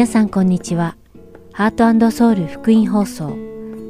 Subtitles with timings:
[0.00, 0.96] 皆さんこんにちは。
[1.52, 3.36] ハートソウル福音放送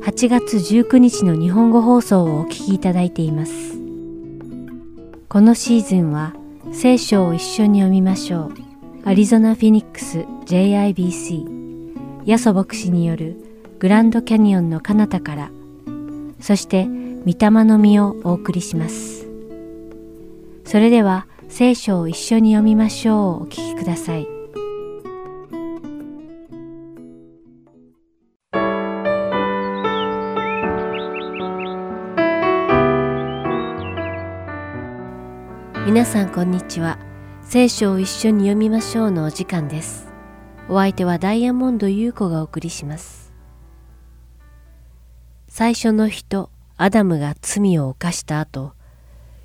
[0.03, 3.79] 8月19日の日本語放送をお聞きいただいています。
[5.29, 6.35] このシーズンは
[6.73, 8.55] 聖書を一緒に読みましょう。
[9.05, 13.37] アリゾナ・フィニックス JIBC ヤソ牧師による
[13.79, 15.53] グランドキャニオンの彼方から
[16.41, 16.87] そして
[17.25, 19.29] 御霊の実をお送りします。
[20.65, 24.40] それでは聖書を一緒に読みましょうお聞きください。
[35.91, 37.01] 皆さんこんにちは。
[37.43, 40.07] 聖書を一緒に読みましょうのお時間です。
[40.69, 43.33] お相手はダイヤモンド優子がお送りします。
[45.49, 48.75] 最初の人、アダムが罪を犯した後、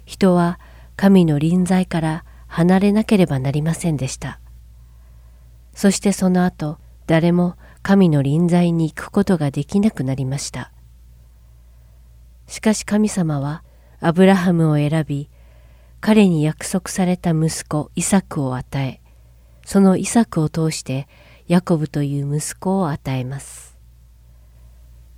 [0.06, 0.60] 人は
[0.96, 4.40] 神の臨在から離れなければなりませんでした。
[5.74, 10.72] そしてその後、誰も神の臨在に行くことができなくなりました。
[12.46, 13.64] しかし神様は
[14.00, 15.32] アブラハムを選び、
[16.06, 19.02] 彼に約束された息子イサクを与え、
[19.66, 21.08] そのイサクを通して
[21.48, 23.76] ヤコブという息子を与えます。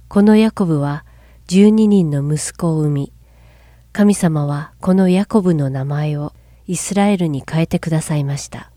[0.08, 1.03] このヤコブは
[1.49, 3.13] 12人の息子を産み、
[3.91, 6.31] 神様はこのヤコブの名前を
[6.67, 8.71] イスラエルに変えてくださいました。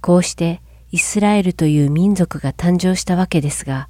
[0.00, 3.88] こうしてイスラエルという民族が誕生したわけですが、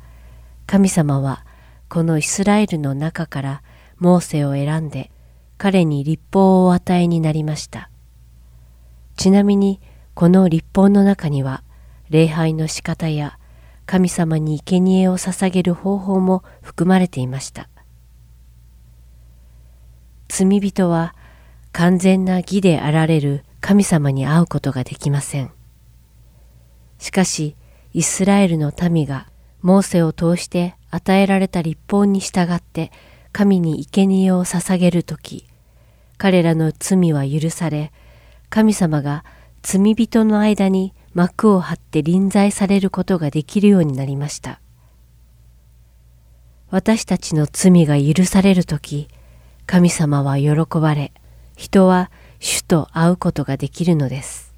[0.67, 1.47] 神様は
[1.89, 3.63] このイスラエルの中から
[3.97, 5.11] モーセを選んで
[5.59, 7.91] 彼に立法を与えになりました。
[9.17, 9.81] ちなみに
[10.15, 11.63] この立法の中には
[12.11, 13.39] 礼拝の仕方や
[13.87, 17.69] 神様に生贄を捧げる方法も含まれていました。
[20.29, 21.15] 罪人は
[21.73, 25.51] 完全な義であられる神様に会うことができません。
[26.99, 27.57] しかし、
[27.93, 29.29] イスラエルの民が
[29.63, 32.93] モーセを通して与えられた立法に従って
[33.37, 35.47] 神に生贄を捧げるとき、
[36.17, 37.93] 彼らの罪は許され、
[38.49, 39.27] 神様が
[39.61, 44.59] 罪人の間に幕を張って臨在されることができるようになりました。
[46.71, 49.07] 私たちの罪が許されるとき、
[49.67, 51.13] 神様は喜ばれ、
[51.57, 54.55] 人は主と会うことができるのです。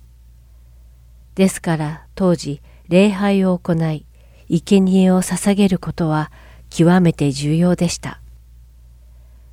[1.34, 4.06] ですから当時礼拝を行い、
[4.48, 6.30] 生贄を捧げることは
[6.70, 8.20] 極めて重要でした。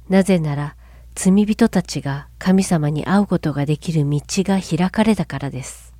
[0.09, 0.75] なぜなら
[1.15, 5.93] 罪人たちが神様に会うことができる道が開かれたからです。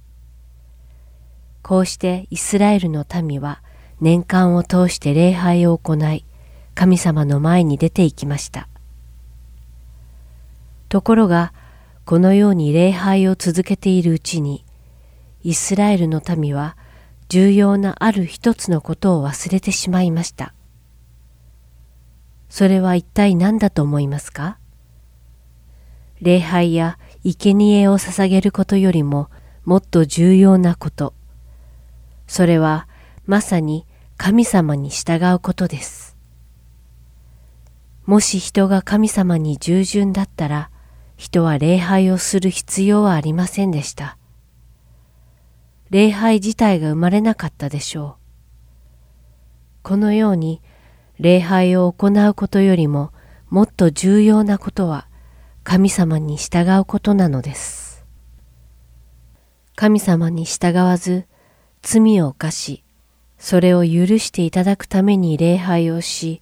[1.62, 3.62] こうしてイスラエルの民は
[4.02, 6.26] 年間を通して礼拝を行い、
[6.74, 8.68] 神様の前に出て行きました。
[10.90, 11.54] ところが、
[12.04, 14.66] このように礼拝を続けているうちに、
[15.44, 16.76] イスラエルの民は
[17.30, 20.55] 重要なある一つのことを忘れてしまいました。
[22.56, 24.58] それは一体何だと思いますか？
[26.22, 29.30] 礼拝や生贄を捧げることよりも
[29.66, 31.14] もっと重要なこと、
[32.28, 32.88] それは
[33.26, 33.86] まさに
[34.16, 36.16] 神様に従うことです。
[38.06, 40.70] もし人が神様に従順だったら、
[41.18, 44.18] 人は礼拝をする必要はありませんでした。
[45.90, 49.84] 礼拝自体が生まれなかったでしょう。
[49.84, 50.62] このように
[51.20, 53.12] 礼拝を行うことよりも
[53.50, 55.08] もっと重要なことは
[55.64, 58.06] 神様に従うことなのです。
[59.76, 61.26] 神様に従わず
[61.82, 62.84] 罪を犯し、
[63.38, 66.42] それを許していただくために礼拝をし、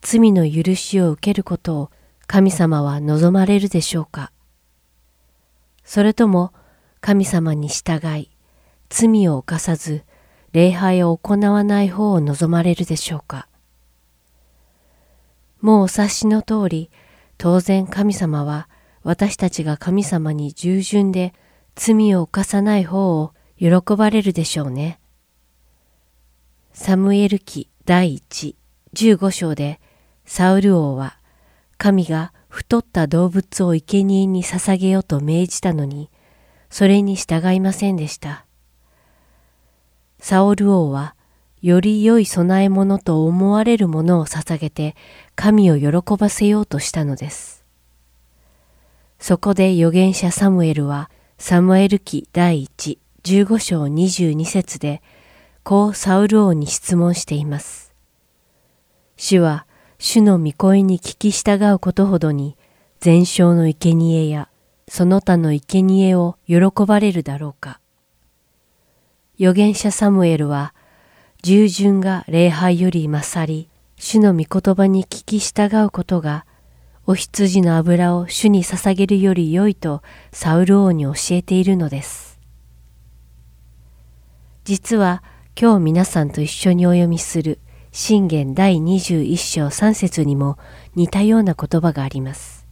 [0.00, 1.90] 罪の許しを受けることを
[2.26, 4.30] 神様は望まれるでしょうか
[5.82, 6.52] それとも
[7.00, 8.30] 神様に従い、
[8.90, 10.04] 罪を犯さず、
[10.52, 13.47] 礼拝を行わない方を望まれるでしょうか
[15.60, 16.90] もうお察しの通り、
[17.36, 18.68] 当然神様は
[19.02, 21.32] 私たちが神様に従順で
[21.74, 25.00] 罪を犯さない方を喜ばれるでしょうね。
[26.72, 28.56] サムエル記第一
[28.94, 29.80] 15章で
[30.24, 31.18] サウル王は
[31.76, 36.10] 神が太った動物を生贄に捧げようと命じたのに
[36.70, 38.44] それに従いませんでした。
[40.20, 41.14] サオル王は
[41.62, 44.96] より良い供え物と思われるものを捧げて
[45.40, 47.64] 神を喜ばせようとしたのです。
[49.20, 55.00] そこで預言者サムエルはサムエル記第一15章22節で、
[55.62, 57.94] こうサウル王に質問しています。
[59.16, 59.64] 主は、
[60.00, 62.56] 主の御声に聞き従うことほどに、
[62.98, 64.48] 全焼の生贄や、
[64.88, 67.78] その他の生贄を喜ばれるだろうか。
[69.38, 70.74] 預言者サムエルは、
[71.44, 73.68] 従順が礼拝より勝り、
[74.00, 76.46] 主の御言葉に聞き従うことが、
[77.04, 82.38] お羊の油を主に捧げるより良いとサウル王に教えているのです。
[84.64, 85.24] 実は
[85.60, 87.58] 今日皆さんと一緒にお読みする
[87.90, 90.58] 信玄第21章3節にも
[90.94, 92.68] 似たような言葉があります。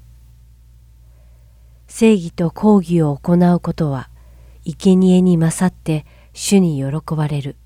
[1.88, 4.10] 正義と抗議を行うことは、
[4.64, 7.56] 生贄に勝って主に喜ばれる。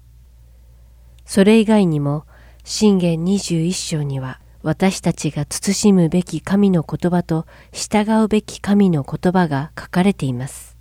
[1.26, 2.24] それ以外にも、
[2.72, 10.76] 信玄21章には、私たちが慎むべき神の言葉と従うべき神の言葉が書かれています。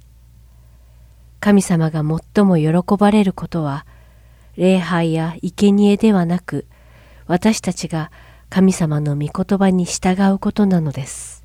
[1.39, 3.87] 神様が最も喜ばれることは、
[4.55, 6.67] 礼拝や生贄ではなく、
[7.25, 8.11] 私たちが
[8.51, 11.43] 神様の御言葉に従うことなのです。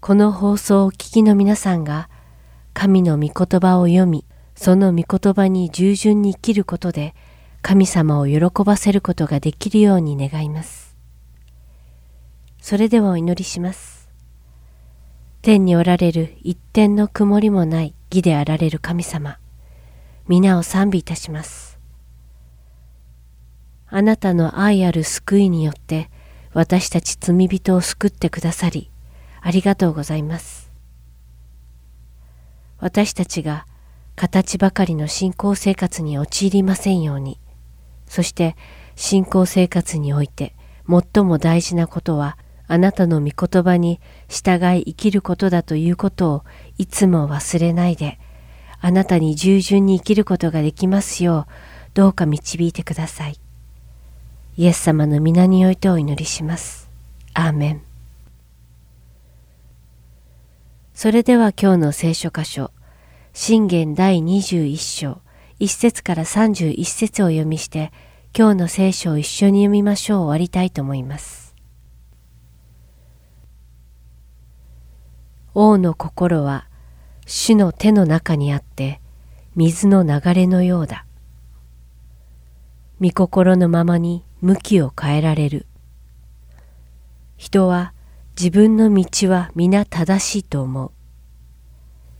[0.00, 2.08] この放送をお聞きの皆さんが、
[2.74, 4.24] 神の御言葉を読み、
[4.56, 7.14] その御言葉に従順に生きることで、
[7.62, 10.96] 神様を喜ばせることができるように願います。
[12.60, 14.08] それではお祈りします。
[15.42, 19.38] 天におられる一点の曇りもない義であられる神様、
[20.26, 21.78] 皆を賛美いたします。
[23.86, 26.10] あなたの愛ある救いによって
[26.52, 28.90] 私たち罪人を救ってくださり、
[29.40, 30.70] ありがとうございます。
[32.80, 33.66] 私たちが
[34.16, 37.38] 形ばかりの信仰生活に陥りませんように、
[38.08, 38.56] そして
[38.96, 40.54] 信仰生活において
[40.88, 46.44] 最も大事なことはあなたの御言葉に従い生きることだということを
[46.76, 48.18] いつも忘れないで
[48.80, 51.52] あなたに従順に生きることができますよう
[51.94, 53.40] どうか導いてください。
[54.56, 56.90] イエス様の皆においてお祈りします。
[57.34, 57.82] アーメン。
[60.94, 62.72] それでは今日の聖書箇所、
[63.32, 65.20] 信玄第21章、
[65.60, 67.92] 1節から31節を読みして、
[68.36, 71.54] 今日の聖書を一緒に読みましょう終わりたいと思います。
[75.54, 76.68] 王の心は
[77.26, 79.00] 主の手の中にあって
[79.56, 81.04] 水の流れのようだ。
[83.00, 85.66] 御心のままに向きを変えられる。
[87.36, 87.92] 人は
[88.38, 90.92] 自分の道は皆正しいと思う。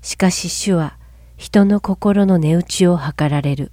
[0.02, 0.97] しかし主は
[1.38, 3.70] 人の心の値打ちを図られる。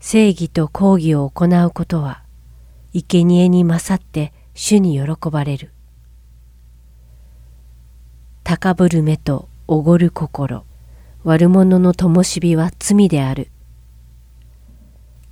[0.00, 2.22] 正義と抗議を行うことは、
[2.94, 5.72] 生贄に勝って主に喜ばれる。
[8.44, 10.64] 高ぶる目とおごる心、
[11.22, 13.50] 悪者の灯火は罪である。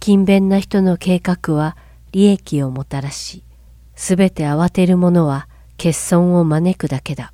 [0.01, 1.79] 勤勉な人の計画は
[2.13, 3.43] 利益をもたらし、
[3.97, 5.49] すべて慌てる者は
[5.79, 7.33] 欠損を招くだけだ。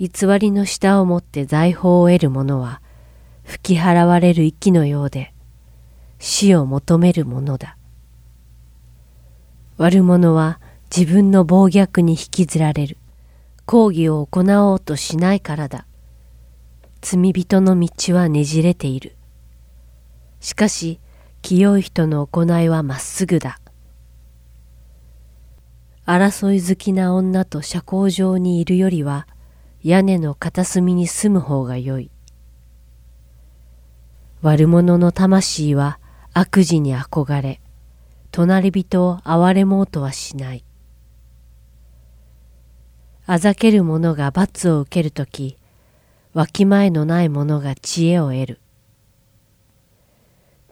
[0.00, 2.80] 偽りの舌を持って財宝を得る者は
[3.44, 5.34] 吹き払われる息のようで
[6.18, 7.76] 死を求めるものだ。
[9.76, 10.58] 悪者は
[10.94, 12.96] 自分の暴虐に引きずられる。
[13.66, 15.86] 抗議を行おうとしないからだ。
[17.00, 19.16] 罪人の道はねじれている。
[20.40, 20.98] しかし、
[21.40, 23.60] 清い人の行いはまっすぐだ。
[26.04, 29.26] 争い好きな女と社交場にいるよりは、
[29.82, 32.10] 屋根の片隅に住む方がよい。
[34.42, 35.98] 悪者の魂は
[36.34, 37.60] 悪事に憧れ、
[38.30, 40.64] 隣人を憐れもうとはしない。
[43.24, 45.56] あざける者が罰を受けるとき、
[46.34, 48.60] わきまえのない者が知恵を得る。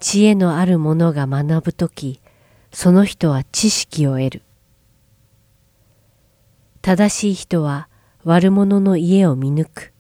[0.00, 2.20] 知恵のある者が学ぶとき、
[2.72, 4.42] その人は知識を得る。
[6.82, 7.87] 正しい人は
[8.30, 9.94] 悪者の家を見抜く。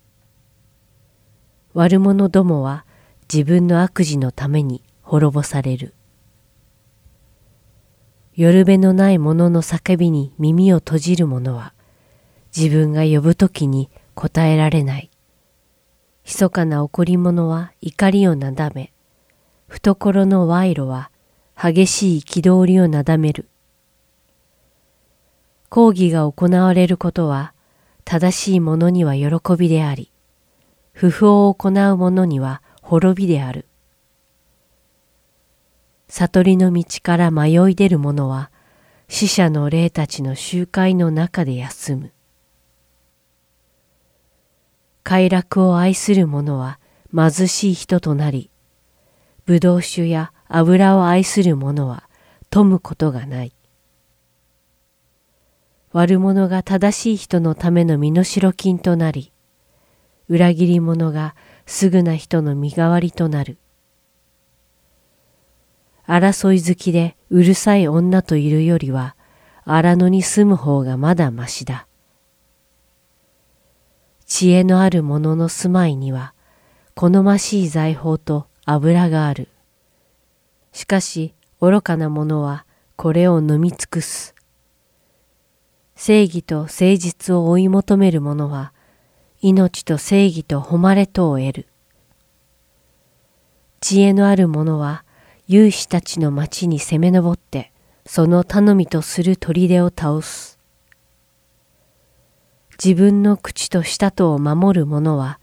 [1.72, 2.84] 悪者どもは
[3.32, 5.94] 自分の悪事のために滅ぼされる。
[8.34, 11.72] 夜べのない者の叫びに耳を閉じる者は
[12.54, 15.10] 自分が呼ぶときに答えられない。
[16.26, 18.92] 密かな怒り者は怒りをなだめ、
[19.68, 21.10] 懐の賄賂は
[21.56, 23.48] 激しい憤りをなだめる。
[25.70, 27.54] 講義が行われることは
[28.10, 30.10] 正しい者には喜びであり、
[30.92, 33.66] 不法を行う者には滅びである。
[36.08, 38.50] 悟りの道から迷い出る者は、
[39.08, 42.12] 死者の霊たちの集会の中で休む。
[45.02, 46.80] 快楽を愛する者は
[47.14, 48.48] 貧しい人となり、
[49.46, 52.08] 葡萄酒や油を愛する者は
[52.48, 53.57] 富むことがない。
[55.92, 59.32] 悪者が正しい人のための身代金となり、
[60.28, 63.58] 裏切り者がすぐな人の身代わりとなる。
[66.06, 69.16] 争い好きでうるさい女といるよりは
[69.64, 71.86] 荒野に住む方がまだましだ。
[74.26, 76.34] 知恵のある者の住まいには
[76.94, 79.48] 好ましい財宝と油がある。
[80.72, 82.66] しかし愚かな者は
[82.96, 84.34] これを飲み尽くす。
[86.00, 88.72] 正義と誠実を追い求める者は
[89.40, 91.66] 命と正義と誉れとを得る。
[93.80, 95.04] 知恵のある者は
[95.48, 97.72] 勇士たちの町に攻め上って
[98.06, 100.60] その頼みとする砦を倒す。
[102.82, 105.40] 自分の口と舌とを守る者は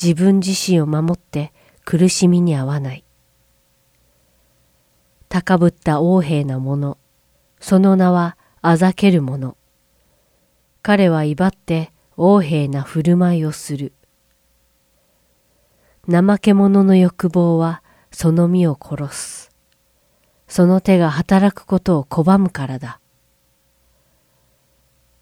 [0.00, 1.54] 自分自身を守って
[1.86, 3.04] 苦しみに遭わない。
[5.30, 6.98] 高ぶった横兵な者、
[7.58, 9.56] その名はあざける者。
[10.86, 13.94] 彼は威張って横兵な振る舞いをする。
[16.06, 19.50] 怠け者の欲望はその身を殺す。
[20.46, 23.00] その手が働くことを拒むからだ。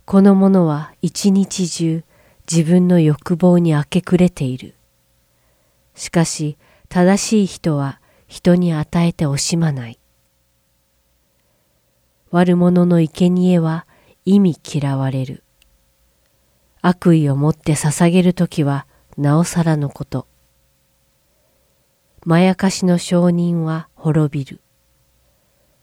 [0.05, 2.03] この者は一日中
[2.51, 4.75] 自分の欲望に明け暮れている。
[5.95, 10.01] しかし正しい人は人に与えて惜しまない。
[12.33, 13.87] 悪者の生贄は
[14.25, 15.45] 意味嫌われる。
[16.85, 20.27] 悪意を持って捧げるときはなおさらのこと。
[22.25, 24.61] まやかしの証人は滅びる。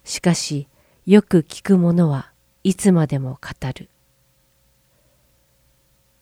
[0.03, 0.67] しかし
[1.05, 3.89] よく聞く者はいつまでも語る。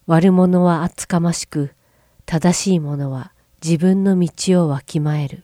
[0.06, 1.74] 悪者は厚かましく、
[2.28, 5.44] 正しい者は自分の道をわきまえる。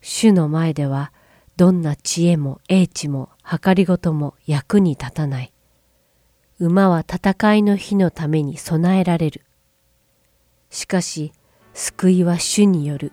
[0.00, 1.12] 主の前では
[1.56, 5.52] どんな知恵も英知も計りごとも役に立たない。
[6.60, 9.42] 馬は戦いの日のために備えられる。
[10.70, 11.32] しかし
[11.72, 13.12] 救いは主による。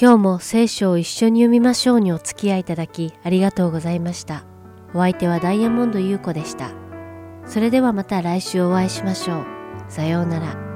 [0.00, 4.44] 今日も聖書を一緒に読みましょうにお付き合いいただきありがとうございました。
[4.94, 6.70] お相手はダイヤモンド優子でした。
[7.46, 9.44] それではまた来週お会いしましょう。
[9.88, 10.73] さようなら。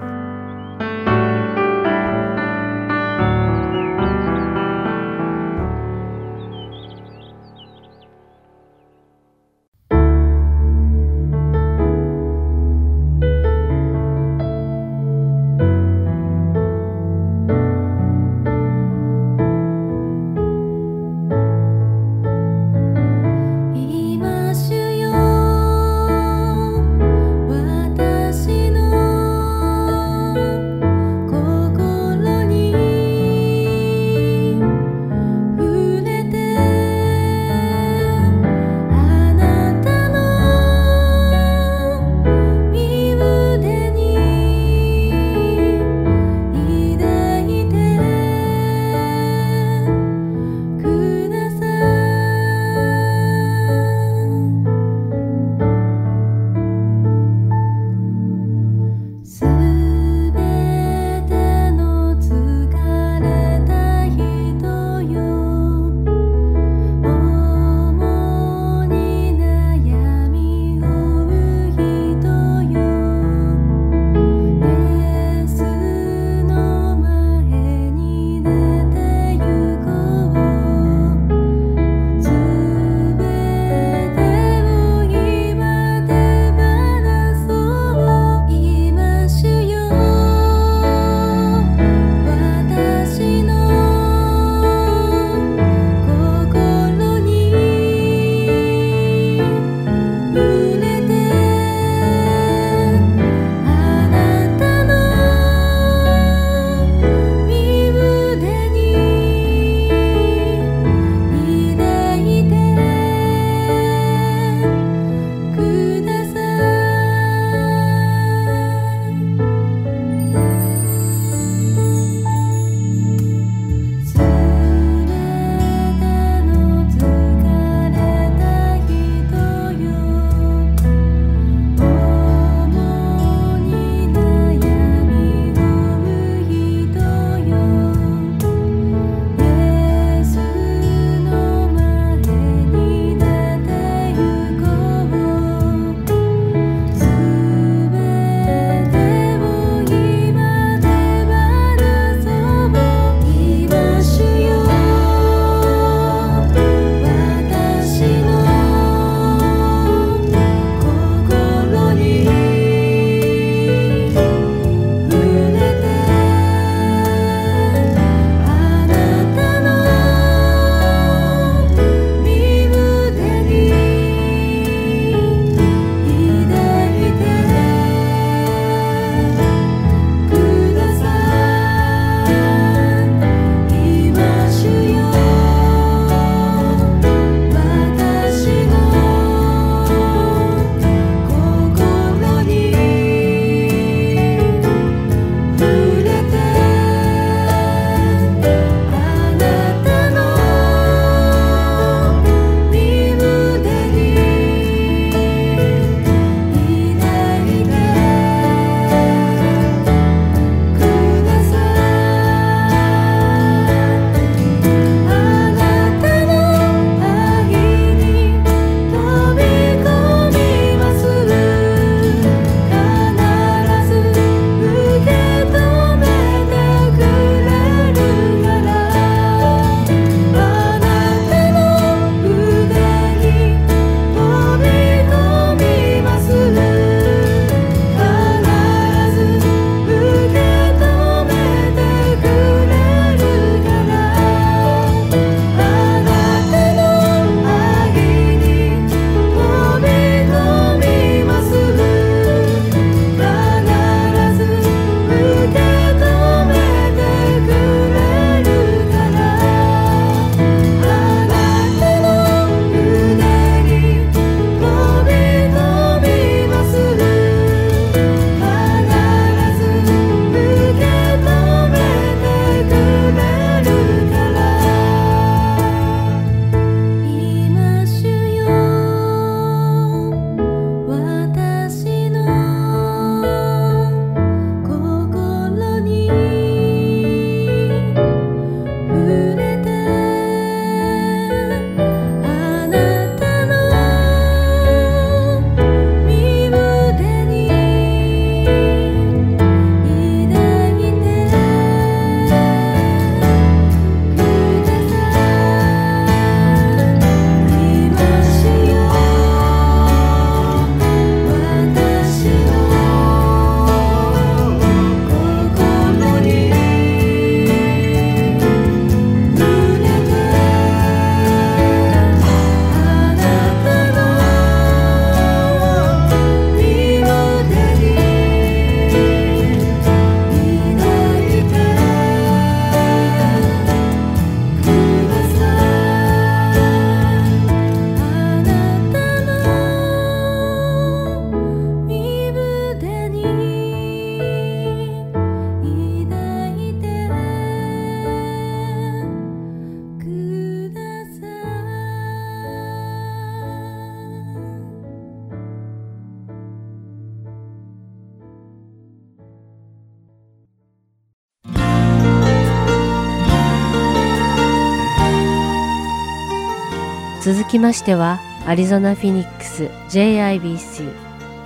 [367.48, 370.92] きましてはアリゾナ・フィニックス JIBC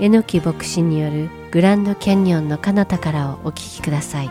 [0.00, 4.26] 榎木牧師によるグランドキャニオンの彼方からをお聞きください。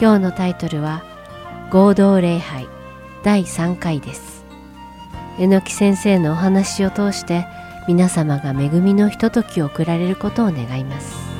[0.00, 1.02] 今日のタイトルは
[1.70, 2.68] 合同礼拝
[3.24, 4.44] 第3回です。
[5.40, 7.46] 榎木先生のお話を通して
[7.88, 11.33] 皆様が恵みのひとときを送られることを願います。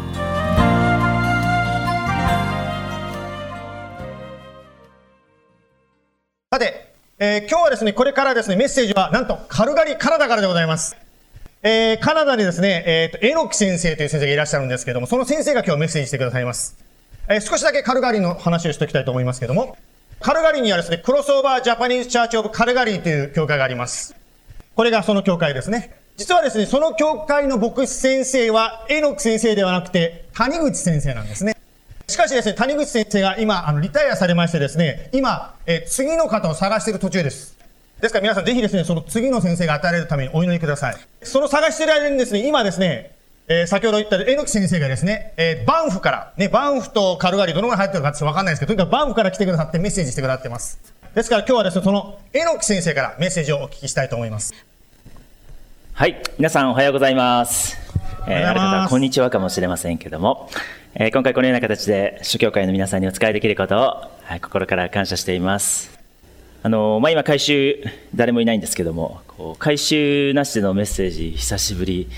[7.21, 10.97] えー、今日はですね、これからですね、メッセージはなんとカルガリ、カナダからでございます。
[11.63, 16.77] えー、カナダにですね、えっ、ー、と、エノキ先生という先生がいらっしゃるんですけども、その先生が今日メッセージしてくださいます。
[17.29, 19.77] えー、少しだけカルガリの話をしておきたいと思いますけども、
[20.19, 24.17] カルガリにはですね、クロスオーバージャパニーズチャーチオブカルガリーという教会があります。
[24.75, 25.95] これがその教会ですね。
[26.17, 31.55] 実はですね、その教会の牧師先生は、エノキ先生ではなくて、谷口先生なんですね。
[32.07, 37.57] しかしですね、谷口先生が今、あの、リタイアされましてですね、今、え次の方を探している途中です。
[38.01, 40.97] ですから皆さんぜひですね、その次の先生が与えられるためにお祈りください。
[41.23, 43.13] その探している間にですね、今ですね、
[43.49, 50.79] えー、先ほど言った榎木先生がですね、えー、バンフから、ね、バンフとカルガリーどのぐらい入ってるかってわかんないですけど、とにかくバンフから来てくださってメッセージしてくださってます。
[51.15, 54.53] ですから今日はですね、その榎木先生からメッセージをお聞きしたいと思います。
[55.93, 57.84] はい、皆さんおはようございます。
[58.27, 60.49] えー、ある方こんにちはかもしれませんけども、
[60.95, 63.81] えー、今回このような形で諸教会の皆さんにお使いできることを、
[64.23, 65.99] はい、心から感謝しています。
[66.63, 67.85] あのまあ、今、回収、
[68.15, 72.09] 誰もいないんですけども、こう回収なしでのメッセージ、久しぶり、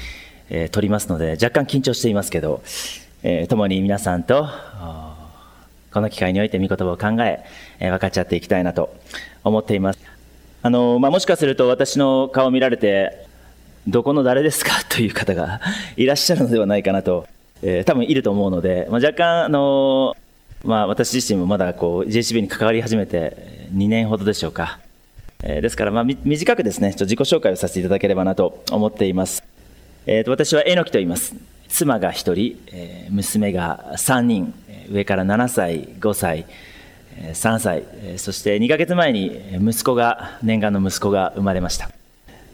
[0.48, 2.62] えー、取りますので、若干緊張していますけど、
[3.24, 4.46] えー、共に皆さんと、
[5.92, 7.44] この機会において御言葉を考え、
[7.80, 8.94] えー、分かち合っていきたいなと
[9.42, 9.98] 思っています。
[10.62, 13.25] あのまあ、もしかすると私の顔を見られて、
[13.86, 14.72] どこの誰ですか？
[14.88, 15.60] という方が
[15.96, 17.26] いらっしゃるのではないかなと、
[17.62, 20.16] えー、多分いると思うので、まあ、若干、あの
[20.64, 24.80] まあ、私自身もまだこう JCB に関わり始めて2年ほどでしょうか。
[25.42, 29.44] えー、ですから、まあ、短くですね、ちょ自己紹介をさせていただければなと思っています。
[30.06, 31.36] えー、と私は榎木と言います。
[31.68, 34.54] 妻が1人、えー、娘が3人、
[34.90, 36.46] 上から7歳、5歳、
[37.32, 37.82] 3歳、
[38.16, 41.90] そして2ヶ月前に息子が、念願の息子が生まれました。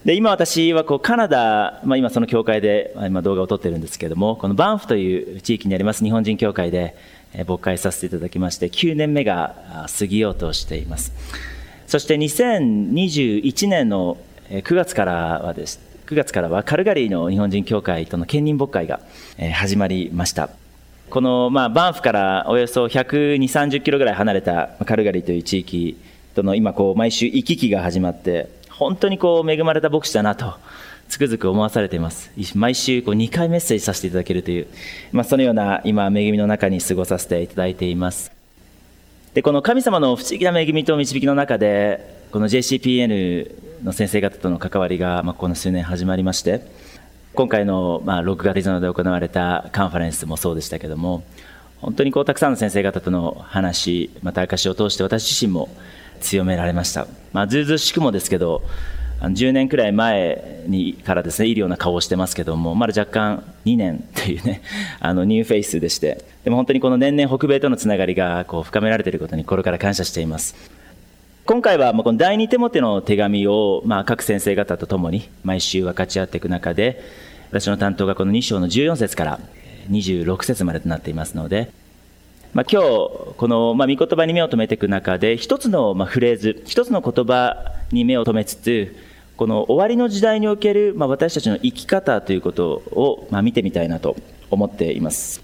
[0.05, 6.97] で今私はこうカナダ、まあ、今その教会で今動画を撮ってるんですけれどもこのバンフという地域にあります日本人教会で
[7.47, 11.13] 牧会させていただきまして9年目が過ぎようとしています。
[11.87, 14.17] そして2021年の
[14.51, 19.01] 9月からはです9月からはカルガリーの日本人教会との兼任牧会が
[19.55, 20.51] 始まりました。
[21.09, 25.99] この、まあ、バンフからおよそ120、30キロぐらい離れたカルガリーという地域
[26.35, 28.49] との今こう毎週行き来が始まって
[28.85, 30.55] 本当にこう恵まれた牧師だなと
[31.09, 32.31] つくづく思わされています。
[32.55, 34.67] 毎週こう2回メッセージさせていただけるという、
[35.13, 38.33] まあ、そのような今、恵みの中に過ごさせていただいています。
[39.35, 46.63] で、この神様の不思議な恵みと導きの中で、この JCPN の先生方との関わりが、まあ、この数年始まりまして、
[47.35, 51.25] 今回の、まあ、6月で行われたカンファレンスもそうでしたけども、
[51.81, 55.69] 本当にこうたくさんの先生方との話、また証を通して私自身も
[56.23, 57.07] 強められました。
[57.33, 58.63] まあ、ずうずうしくもですけど、
[59.21, 64.63] 10年くらい前にからですね、いるような顔をしてますけども、まだ若干2年というね、
[64.99, 70.57] あのニューフェイスでして、でも本当にこの年々北米とのつながりがこう深められていることに心から感謝しています。
[71.45, 77.01] 今回はこの第二手モテの手紙を、まあ、各先生方と共に毎週分かち合っていく中で、
[77.51, 79.41] 私の担当がこの2章の14節から
[79.91, 81.71] 26節までとなっていますので、
[82.55, 82.87] まあ、今日、
[83.39, 87.57] この、まあ、御言葉に目を留めていく中で、一つの、まあ、フレーズ、一つの言葉
[87.93, 88.95] に目を留めつつ、
[89.39, 94.17] この終わりの時代における、まあ、私たちの生き方ということを、まあ、見てみたいなと
[94.51, 95.43] 思っています。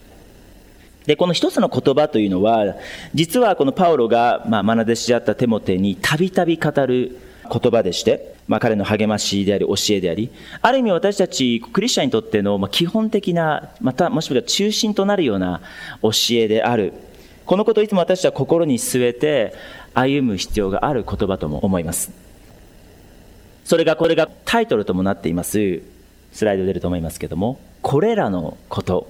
[1.06, 2.76] で、この一つの言葉というのは、
[3.14, 7.16] 実はこのパウロが、まあ、学弟子であったテモテにたびたび語る
[7.50, 10.30] 言葉でして、まあ、彼の励ましであり、教えであり、
[10.62, 15.60] ある意味私たちクリスチャンにとっての、ま、基本的な、またもしくは中心となるような
[16.02, 16.92] 教えである。
[17.44, 19.54] このことをいつも私たちは心に据えて
[19.94, 22.10] 歩む必要がある言葉とも思います。
[23.64, 25.82] それが、これがタイトルともなっています、
[26.32, 29.08] スライド出ると思いますけども、これらのこと、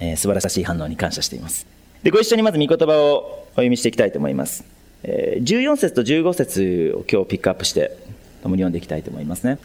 [0.00, 1.66] えー、素晴らしい反応に感謝しています。
[2.02, 4.77] で、ご一緒にまず御言葉をお読みしていきたいと思います。
[5.04, 7.96] 14節と15節を今日ピックアップして、
[8.42, 9.58] 共に読んでいきたいと思いますね。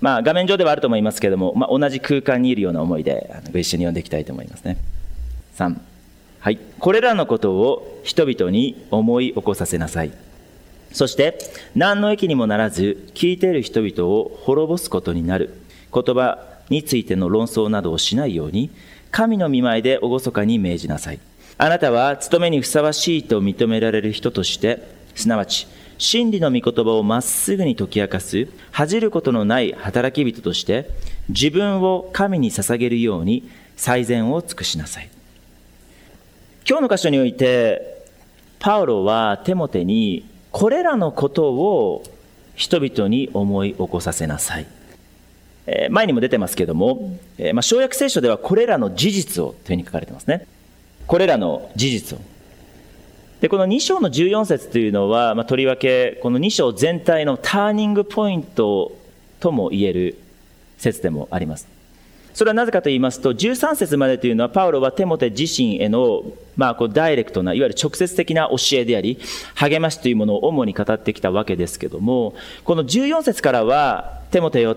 [0.00, 4.76] まあ、画面上ではあると思いますけれども、まあ、同じ空間にいるような思いで、ご一緒に読んでいきたいと思いますね。
[5.56, 5.76] 3、
[6.40, 6.58] はい。
[6.80, 10.12] これらのことを人々に思い起こさせなさい。
[10.90, 11.38] そして、
[11.76, 15.50] 何の益にもならず、聞いている人々を滅ぼすことになる
[15.94, 18.70] 言葉についての論争などをしないように、
[19.12, 21.20] 神の見舞いで厳かに命じなさい。
[21.62, 24.82] あなたは務めにふさわしいと認められる人として、
[25.14, 30.90] すなわち、真理の御言葉をまっすぐに解き明かす、恥じることのない働き人として、
[31.28, 35.08] 自分を神に捧げるように最善を尽くしなさい。
[36.68, 38.06] 今日の箇所において、
[38.58, 42.02] パウロはテモテに、これらのことを
[42.56, 44.66] 人々に思い起こさせなさい。
[45.90, 50.48] 前にも出てますけども、えまあ、小約聖書ではこれらの事実をというふうに書かれてますね。
[51.06, 52.22] これらの事実を。
[53.40, 58.96] で、この2章の14節というのは、まあ、とりわけ、この2章全体のターニングポイント
[59.40, 60.18] とも言える
[60.78, 61.66] 説でもあります。
[62.34, 66.22] それはなぜかと言いますと、13節までというのは、パウロはテモテ自身への、
[66.56, 69.18] まあ、こうダイレクトな、いわゆる直接的な教えであり、
[69.54, 74.76] 励ましというものを主に語ってきたわけですけども、この14節からは、テモテよ、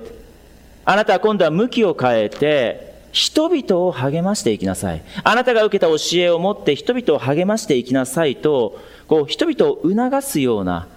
[0.86, 5.02] あなたは今度は向きを変えて、人々を励ましていきなさい。
[5.24, 10.90] あなたが受けた教えを持って人々を励ましていきなさいと、こう人々を促すような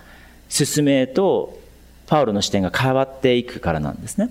[0.49, 1.57] 進めと、
[2.09, 4.31] パウロの視点が変わっていくからなんですね。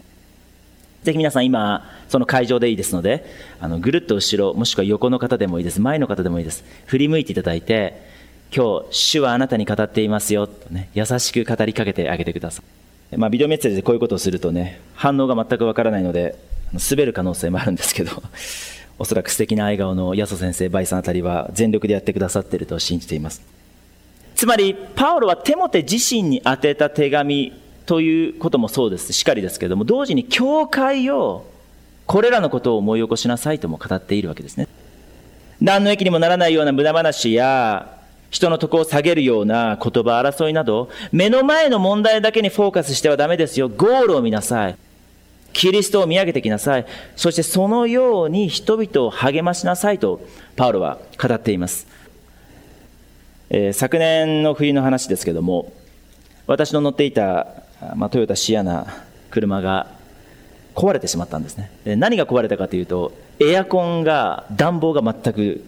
[1.04, 3.26] ぜひ皆さん今、その会場でいいですので、
[3.62, 6.66] あのぐるっと後ろ、もしくは横の方でもいいです、前の方でもいいです。
[6.88, 8.02] 振り向いていただいて、
[8.54, 12.62] 今日、主はあなたに語っていますよ、とね、優しく語りかけてあげてくださ
[13.14, 13.18] い。
[13.18, 16.36] まあ、ビデオメッセージでこういうことをするとね、反応が全くわからないので、
[16.74, 18.12] 滑る可能性もあるんですけど、
[19.00, 23.42] おそらく素敵な笑顔のヤソ先生、バイさんあたりは全力でやってくださっていると信じています。
[24.36, 27.54] つまり、パウロはテモテ自身に宛てた手紙
[27.86, 31.46] ということもそうです、しかりですけれども、同時に教会を
[32.06, 34.68] これらのことを思い起こしなさいとも語っているわけですね。
[35.60, 37.98] 何の益にもならないような無駄話や、
[38.30, 43.70] 人の徳を下げるような言葉争いなど、目の前の問題だけにフォーカスしてはダメですよ。
[43.70, 44.76] ゴールを見なさい。
[45.54, 46.86] キリストを見上げてきなさい。
[47.16, 50.22] そしてそのように人々を励ましなさいと、
[50.56, 51.88] パウロは語っています。
[53.50, 55.74] えー、昨年の冬の話ですけども、
[56.48, 57.48] 私の乗っていた、
[57.96, 59.88] まあ、トヨタシアナ車が
[60.76, 61.72] 壊れてしまったんですね。
[61.98, 65.64] 何が壊れたかというと、エアコンが、暖房が全く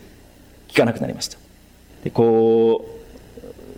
[0.70, 1.38] 効かなくなりました。
[2.04, 2.99] でこう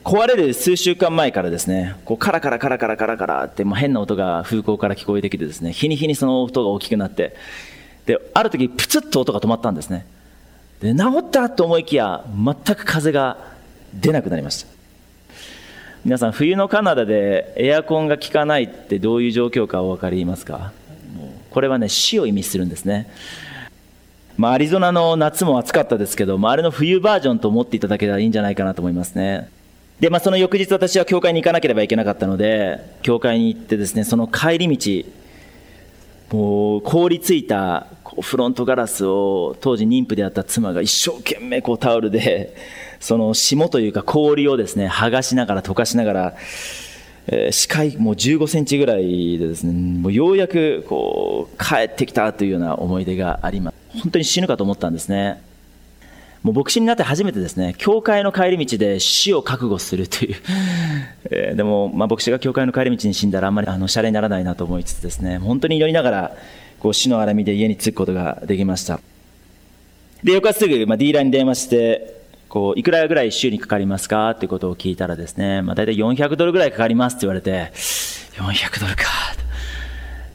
[0.03, 7.35] 壊れる数週間前からですね、こうカラカラカラカラカラカラって、まあ、変な音が風向から聞こえてきてですね、日に日にその音が大きくなって、
[8.05, 10.07] で、ある時プツッと音が止まったんですね。
[10.81, 13.37] で、治ったと思いきや、全く風が
[13.93, 14.69] 出なくなりました。
[16.03, 20.71] 皆さん、冬のカナダでエアコンが効かないってどういう状況かお分かりますか？
[21.51, 23.07] これはね、死を意味するんですね。
[24.35, 29.47] まあ、アリゾナの夏も暑かったですけど、まあ、あれの冬バージョンと思っていただけたらいいんじゃないかなと思いますね。
[30.01, 37.85] で、まあ、その翌日私は教会に行かなければいけなかったので、教会に行ってですね、その帰り道、もう凍りついた
[38.19, 42.55] フロントガラスを当時妊婦であった妻が一生懸命こうタオルで、
[42.99, 46.33] その霜というか氷をですね、剥がしながら溶かしながら、
[47.27, 53.75] えー、視界もう15センチぐらいでですね、もうようやくこう帰ってきたというような思い出があります。
[53.99, 55.50] 本当に死ぬかと思ったんですね。
[56.43, 60.35] もう牧師になって初めてですね、教会の帰り道で死を覚悟するという、
[61.29, 66.31] えー、でも、まあ、牧師が教会の帰り道に死んだらあんまりあのシャレにならないなと思いつつですね、本当に祈りながら、
[66.79, 68.99] こう死の荒みで家に着くことができました。
[70.23, 77.71] で、翌日すぐ、まあ、ディーラーに電話して、こう、いくらぐらい週にかかりますかっていうことを聞いたらですね、まあ、大体400ドルぐらいかかりますって言われて、
[78.33, 79.03] 400ドルか。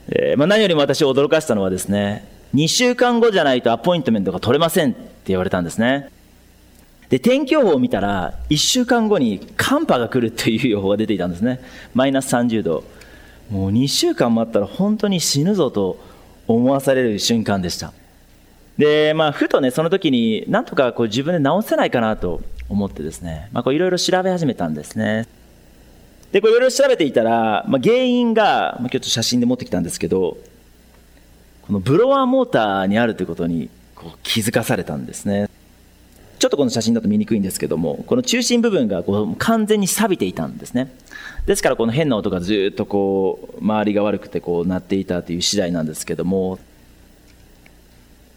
[0.08, 6.08] えー、まあ、何よりも私を驚かしたのはですね、2週間後じゃないとアポイントメントが取れませんって言われたんですね。
[7.10, 11.60] で、天気予報を見たら、1週間後に寒波が来るという予報が出ていたんですね。
[11.94, 12.84] マイナス30度。
[13.50, 15.98] もう2週間待ったら本当に死ぬぞと
[16.48, 17.92] 思わされる瞬間でした。
[18.78, 22.40] で、まあ、ふとね、その時に、なんとかこう自分で直せないかなと
[22.70, 25.28] 思ってですね、まあ、いろいろ調べ始めたんですね。
[26.32, 30.38] で、これいろいろ調べていたら、まあ、原因が、まあ、今日ちょっと写真で持ってきたんですけど、
[31.66, 35.48] このブロワーモーターにあるということにこう気づかされたんですね。
[36.38, 40.92] ちょっとこの写真だと見にくいんですけども、この中心部分がこう完全に錆びていたんですね。
[41.46, 46.58] ですからこの変な音がずっとこう周りが悪くてこう鳴っていたという次第なんですけども、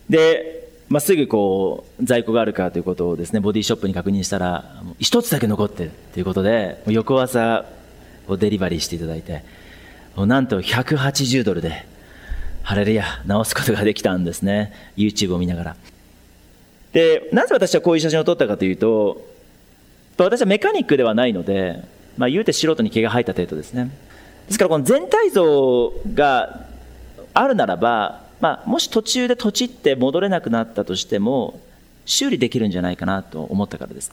[0.09, 7.65] で、まあ、すぐこう在庫があるかということをですねボディショップに確認したら一つだけ残ってるということで翌朝
[8.27, 9.43] デリバリーしていただいて
[10.17, 11.85] なんと180ドルで
[12.69, 14.71] ハレルヤ、直すことができたんですね。
[14.95, 15.75] YouTube を見ながら。
[16.93, 19.25] で、なぜ私はこういう写真を撮ったかというと、
[20.19, 21.83] 私はメカニックではないので、
[22.15, 23.89] まあ、言うて素人に毛が生えた程度ですね。
[24.45, 26.67] ですからこの全体像が
[27.33, 31.59] あるならば、まあ、もし途中で土地って戻れなくなったとしても、
[32.05, 34.11] 修理できるんじゃないかなと思ったからです。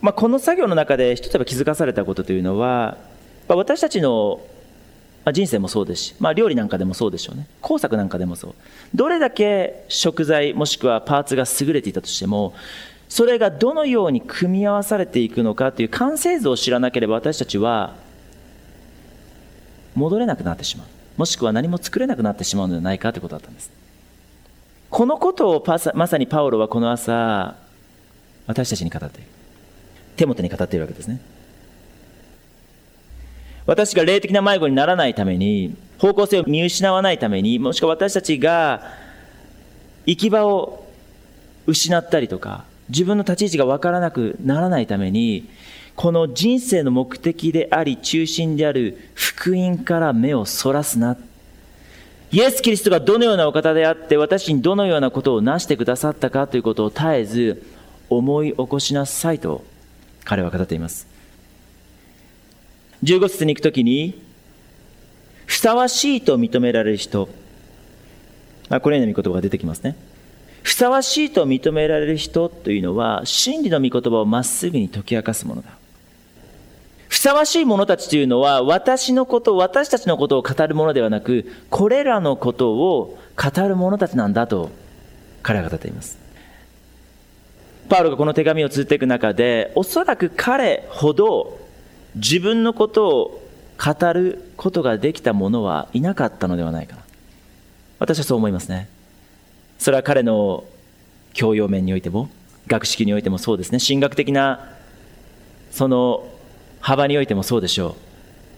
[0.00, 2.98] まあ、この作業の中で一つ気づかされたことというのは、
[3.46, 4.40] ま、私たちの
[5.28, 7.46] ま人生もそうですし、まあ、料理なんかでもそうでしょうね。
[7.60, 8.54] 工作なんかでもそう。
[8.94, 12.54] どれだけ食材もしくはパーツが優れていたとしても
[13.08, 17.94] それがどのように組み合わされていくのかという完成図を知らなければ私たちは
[19.94, 20.86] 戻れなくなってしまう。
[21.18, 23.70] もしくは何も作れなくなってしまうのではないかということだったんです。
[24.88, 25.64] このことを
[25.94, 27.56] まさにパウロはこの朝
[28.46, 29.28] 私たちに語っている。
[30.16, 31.20] 手元に語っているわけですね。
[33.68, 38.80] 私が霊的な迷子にならないために方向性を見失わないためにもしくは私たちが
[40.06, 40.86] 行き場を
[41.66, 45.50] 失ったりとか自分の立ち位置が分からなくならないために
[45.96, 51.18] この人生の目的であり中心である福音から目をそらすな。
[52.30, 57.62] イエス・キリストがどのようなお方であって私にどのようなことをなしてくださったかということを絶えず
[58.08, 59.62] 思い起こしなさいと
[60.24, 61.17] 彼は語っています。
[63.02, 64.22] 15節に行くときに
[65.46, 67.28] ふさわしいと認められる人。
[68.68, 69.96] あこれらの御言葉が出てきますね。
[70.62, 75.70] ふさわしいと認められる人というのは真理の御言葉をまっすぐに解き明かすものだ。
[77.08, 84.70] ふさわしい者たちというのは私のこと私たちのことを語るものではなくこれらのことを語る者たちなんだと
[85.42, 86.18] 彼は語っています。
[87.88, 91.67] パウロがこの手紙を綴っていく中でおそらく彼ほど
[92.14, 97.02] 自分のことを語ることができた者はいなかったのではないかな。
[97.98, 98.88] 私はそう思いますね。
[99.78, 100.64] それは彼の
[101.32, 102.28] 教養面においても
[102.66, 103.78] 学識においてもそうですね。
[103.78, 104.68] 神学的な
[105.70, 106.28] その
[106.80, 107.94] 幅においてもそうでしょう。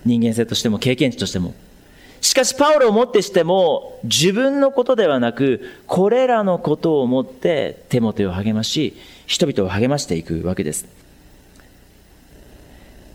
[0.07, 1.55] 人間性としても経験値としても。
[2.23, 8.95] しかしパウロをもってしても自分のことではなくこれらのことをもって手元を励まし
[9.27, 10.87] 人々を励ましていくわけです。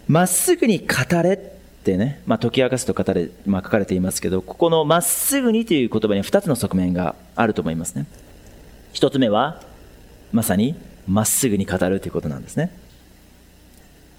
[0.08, 1.38] まっすぐに語れっ
[1.84, 8.06] てね、まあ、解き明かすと語れ、まあ、書かれていますけどここのまっすぐにという言葉には2つの側面があると思いますね。
[8.94, 9.62] 1つ目は
[10.32, 10.76] まさに
[11.08, 12.72] まっすぐに語るということなんですね。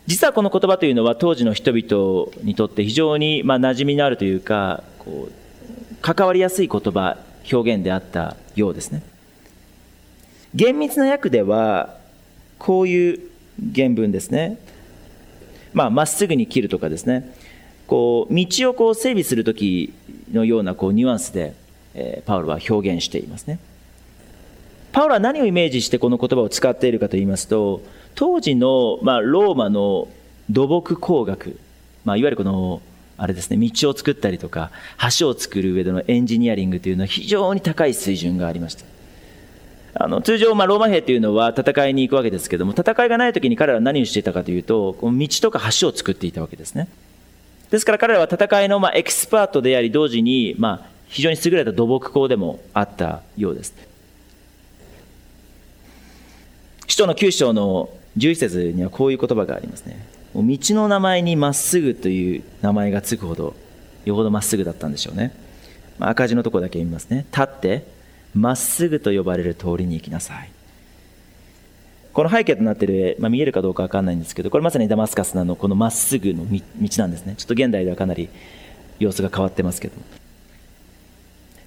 [0.07, 7.17] 実はこの言葉というのは当時の人々にとって非常にまあ馴染みのあるというかこう関わりやすい言葉
[7.51, 9.03] 表現であったようですね。
[10.55, 11.99] 厳密な訳では
[12.59, 13.21] こういう
[13.75, 14.59] 原文ですね。
[15.77, 17.37] まあ、まっすぐに切るとかですね。
[17.87, 19.93] こう道をこう整備する時
[20.33, 21.55] のようなこうニュアンスで、
[21.95, 23.59] え、パウロは表現していますね。
[24.93, 27.83] パウロは何をイメージしてこの言葉を使っているかといいますと
[28.15, 30.09] 当時の、まあ、ローマの
[30.49, 31.59] 土木工学、
[32.07, 32.81] まあ、いわゆるこの
[33.19, 34.71] あれですね道を作ったりとか
[35.19, 38.87] 橋を作る上でのエンジニアリングというのは非常に高い水準がありました。
[39.99, 46.89] あの通常、まあ、ローマ兵というのは戦いに行くわけですけども戦いがない時に彼らは何をしていたかというとこの道とか橋を作っていたわけですね。
[47.71, 53.75] ですから彼らは戦いのまあエキスパートであり同時にまあ非常に優れた土木工でもあったようです。
[56.83, 60.07] 首都の九章の11節にはこういう言葉がありますね。
[60.35, 63.55] 道の名前にまっすぐという名前がつくほど
[64.05, 65.35] よほどまっすぐだったんでしょうね、
[65.99, 67.27] まあ、赤字のところだけ見ますね。
[67.33, 67.96] 立って
[68.37, 70.51] まっすぐと呼ばれる通りに行きなさい。
[72.13, 76.61] この背景となっている絵、まあ、見えるかどうか分かんないんですけどこれまさにダマスカスのこのまっすぐの道
[76.99, 77.35] なんですね。
[77.37, 78.29] ちょっと現代ではかなり
[78.99, 79.95] 様子が変わってますけど。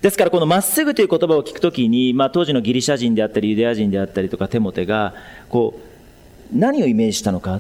[0.02, 5.14] ですからこのまっすぐという言葉を聞くときに、まあ、当時のギリシャ人であったりユダヤ人であったりとかテモテが
[5.50, 5.80] こ
[6.54, 7.60] う何をイメージしたのか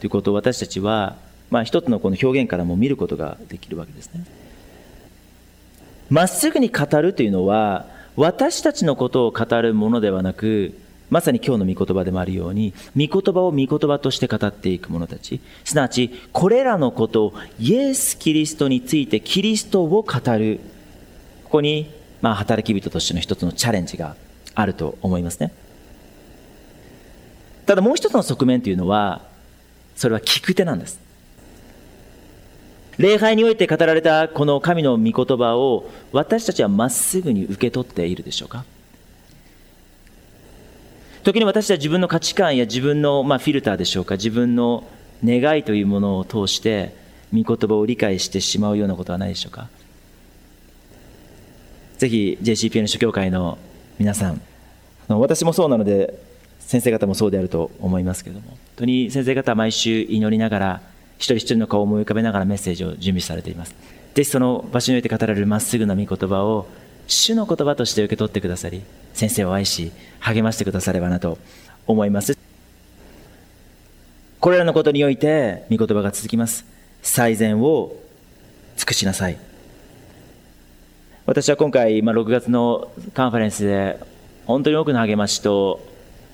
[0.00, 1.16] ということを私たちは、
[1.50, 4.24] まあ、一つのこの表現からも見ることができるわけですね。
[6.08, 10.74] まっすぐに語るというのは私たちのことを語るものではなく、
[11.10, 20.02] まさに今日の御言葉でもあるように、御言葉を御言葉として語っていく者たち、すなわち、これらのことをイエス・キリストについてキリストを語
[20.38, 20.60] る。
[21.44, 21.90] ここに、
[22.22, 24.16] まあ、働き人としての一つのチャレンジが
[24.54, 25.52] あると思いますね。
[27.66, 29.22] ただもう一つの側面というのは、
[29.94, 31.05] それは聞く手なんです。
[32.98, 38.64] 礼拝において語られたこの神の御言葉を私たちはまっすぐに受け取っているでしょうか？
[41.22, 44.14] 時に私は自分の価値観や自分のまあフィルターでしょうか？
[44.14, 44.84] 自分の
[45.24, 46.94] 願いというものを通して
[47.34, 49.68] 御言葉を理解してしまうようなことはないでしょうか？
[51.98, 53.58] ぜひ JCPN 諸教会の
[53.98, 54.40] 皆さん
[55.08, 56.22] 私もそうなので
[56.60, 58.48] 先生方もそうであると思いますけれども。
[58.48, 60.82] 本当に先生方毎週祈りながら
[61.18, 63.74] 一人一人の顔を思い浮かべながらメッセージを準備されています
[64.14, 66.66] ぜひその場所において語られるまっすぐな御言葉を
[67.06, 68.82] 主の言葉として受け取ってくださり
[69.14, 71.38] 先生を愛し励ましてくださればなと
[71.86, 72.36] 思います
[74.46, 76.64] これらのことにおいて、御言葉が続きます。
[77.02, 77.96] 最善を
[78.76, 79.38] 尽くしなさい。
[81.24, 83.98] 私は今回、まあ、6月のカンファレンスで、
[84.46, 85.84] 本当に多くの励ましと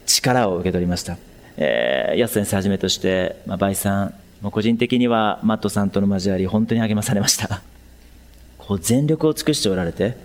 [0.04, 1.16] 力を受け取りました。
[1.56, 7.62] えー、安先生はじめとして、まあ、倍さん、もう個人的にはマットさんとの交わり、本当に励まされました。
[8.58, 10.16] こう全力を尽くしておられて、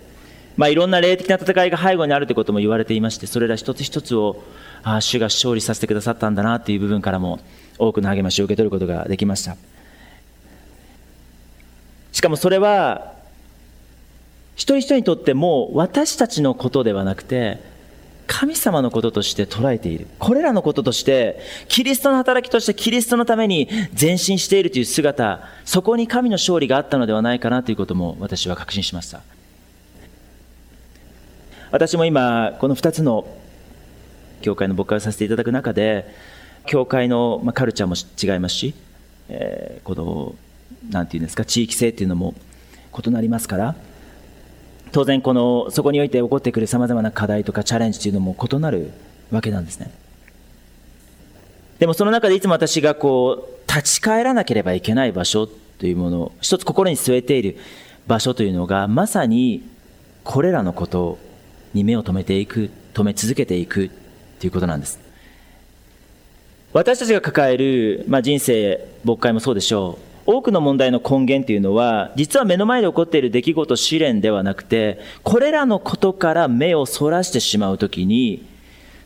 [0.56, 4.42] まあ、いろんな霊的な戦いが背後にあるということも言われていまして、それら一つ一つを、
[4.82, 7.38] あ主が勝利させてくださったんだなという部分からも、
[7.78, 9.56] 多くの励ましを受け取ることができました。
[12.10, 13.12] しかもそれは、
[14.56, 17.60] 一人一人にとっても私たちのことではなくて、
[18.28, 20.06] 神様のこととして捉えている。
[20.18, 29.22] これらのこととして、キリストの働きとしてキリストのために前進しているという姿、そこに神の勝利があったのではないかなということも私は確信しました。
[31.70, 33.26] 私も今、この2つの
[34.42, 36.14] 教会の牧会をさせていただく中で、
[36.66, 37.96] 教会のカルチャーも
[38.34, 38.74] 違いますし、
[39.30, 40.34] えー、この、
[40.90, 42.34] なんていうんですか、地域性っていうのも
[43.06, 43.74] 異なりますから、
[44.92, 48.92] 当然この、そこにおいて起こってくるさまざまな課題とかチャレンジというのも異なる
[49.30, 49.90] わけなんですね。
[51.78, 57.56] でもその中でいつも私がこう、立ち返らなければいけない場所というものを、一つ心に据えている
[58.06, 59.62] 場所というのが、まさに
[60.24, 61.18] これらのこと
[61.74, 63.90] に目を留めていく、止め続けていく
[64.40, 64.98] ということなんです。
[66.72, 70.07] 私たちが抱える、まあ、人生、牧会もそうでしょう。
[70.30, 78.44] 多くの問題の根源というのは、実は目の前で起こっている出来事、試練ではなくて、これらのことから目をそらしてしまうときに、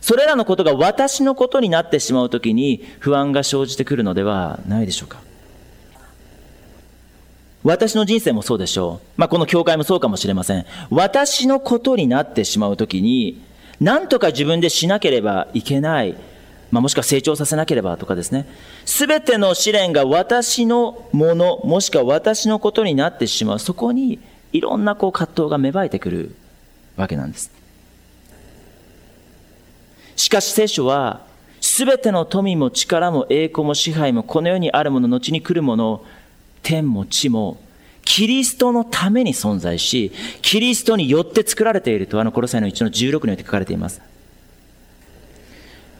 [0.01, 5.21] それらのことが私のことになってしまうときに不安が生じてくるのではないでしょうか。
[7.63, 9.07] 私の人生もそうでしょう。
[9.15, 10.65] まあ、この教会もそうかもしれません。
[10.89, 13.41] 私のことになってしまうときに、
[13.79, 16.15] 何とか自分でしなければいけない。
[16.73, 18.47] まあ、もしくは成長させなければとかですね。
[18.83, 23.59] すべての試練が私のもの、もしくは私のことになってしまう。
[23.59, 24.19] そこに
[24.53, 26.35] いろんなこう葛藤が芽生えてくる
[26.95, 27.51] わけなんです。
[30.15, 31.21] しかし聖書は、
[31.61, 36.03] すべての富も力も栄光も支配もこの世にあるもの、後に来るもの、
[36.63, 37.61] 天も地も
[38.03, 40.11] キリストのために存在し、
[40.41, 44.01] キリストによって作られていると、あのコロサイの1の16によって書かれています。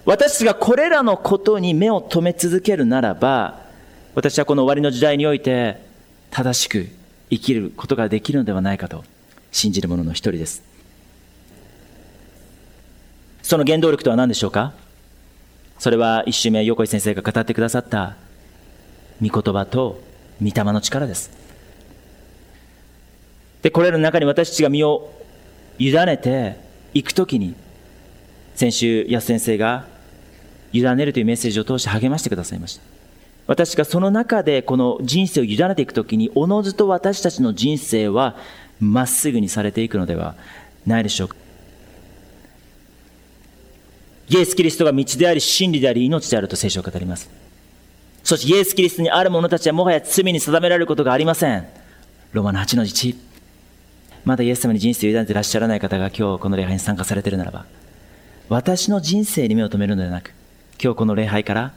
[0.06, 3.62] 私たちがこれらのことに目を留め続けるならば、
[4.16, 5.78] 私はこの終わりの時代において、
[6.30, 6.88] 正しく
[7.30, 9.06] 生きることができるのではないかと
[9.52, 10.64] 信じる者の一人です。
[13.42, 14.74] その原動力とは何でしょうか？
[15.80, 18.16] それは一周目横井先生が語ってくださった
[19.22, 20.02] 御言葉と
[20.42, 21.32] 御霊の力です。
[23.62, 25.14] で、これらの中に私たちが身を
[25.80, 26.58] 委ねて
[26.94, 27.56] いくときに、
[28.56, 29.88] 先週、安先生が、
[30.74, 32.82] 委ねるというメッセージを通して励ましてくださいました。
[33.46, 38.36] 私がその中でこの人生を委ねていくときに、おのずと私たちの人生は
[38.80, 40.36] まっすぐにされていくのでは
[40.86, 41.36] ないでしょうか。
[44.30, 47.30] イエス・キリストが道であり、真理であり、命であると聖書を語ります。
[48.24, 51.68] そしてイエス・キリストにある者たちはもはや罪に定められることがありません。
[52.32, 53.16] ローマの8の1。
[54.24, 57.66] まだイエス様に人生を委ねていらっしゃらない方が今日この礼拝に参加されているならば、
[58.48, 60.34] 私の人生に目を留めるのではなく、
[60.82, 61.74] 今日この礼拝から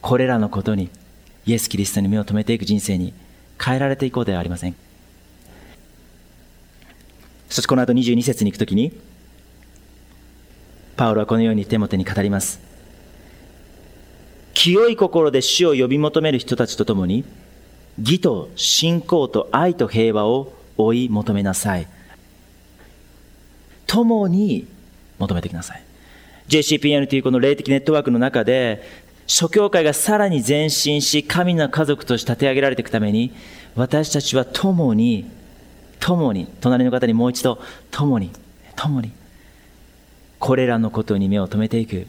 [0.00, 0.90] これらのことに
[1.46, 3.12] イエス・キリストに目を留めていく人生に
[3.62, 4.74] 変えられていこうではありません。
[7.48, 8.92] そしてこの後22節に行くときに、
[10.96, 12.60] パウロはこのようにテモテに語ります。
[14.54, 17.24] 清い心で死を呼び求める人たちと共に、
[17.98, 21.88] 義と信仰と愛と平和を追い求めなさい。
[23.86, 24.68] 共に
[25.18, 25.89] 求めてください。
[26.50, 28.82] JCPN というこの霊的ネットワークの中で、
[29.28, 33.32] 諸教会がさらに前進し、神の家族として立て上げられていくために、
[33.76, 35.30] 私たちは共に、
[36.00, 37.60] 共に、隣の方にもう一度、
[37.92, 38.32] 共に、
[38.74, 39.12] 共に、
[40.40, 42.08] これらのことに目を留めていく、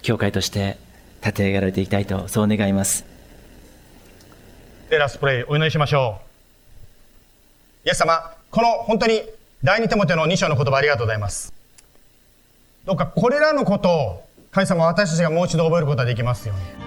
[0.00, 0.78] 教会として
[1.20, 3.04] 立て上げられていきたいと、そう願います。
[4.88, 6.20] で、ラスプレイ、お祈りしましょ
[7.84, 7.88] う。
[7.88, 9.20] イエス様、この本当に
[9.62, 11.55] 第二手モての2章の言葉ありがとうございます。
[12.86, 14.22] どうかこれらのことを
[14.52, 16.85] 神様私たちがもう一度覚えることができますように。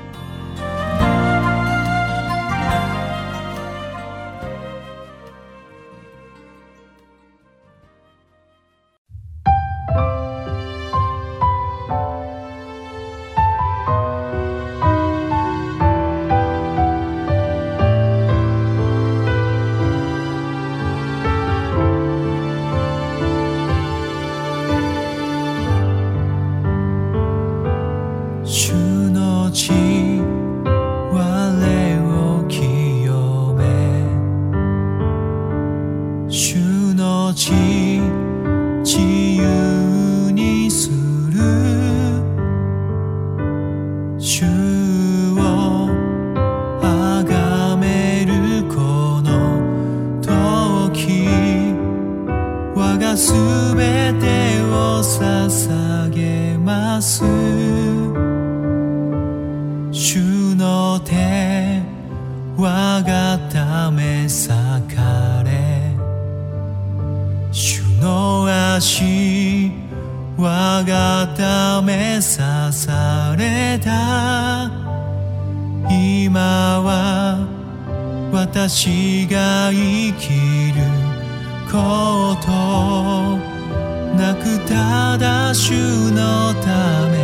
[84.17, 85.71] なくただ主
[86.11, 87.17] のため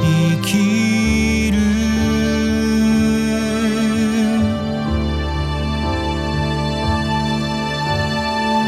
[0.00, 1.58] 生きる。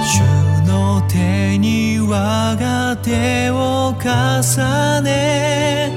[0.05, 0.21] 主
[0.67, 5.91] の手に我が手を重ね